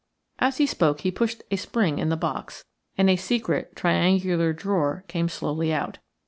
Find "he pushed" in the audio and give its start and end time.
1.01-1.43